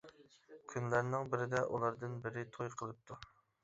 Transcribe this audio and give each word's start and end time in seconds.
كۈنلەرنىڭ 0.73 1.31
بىرىدە 1.35 1.63
ئۇلاردىن 1.69 2.19
بىرى 2.27 2.49
توي 2.59 2.77
قىلىپتۇ. 2.83 3.25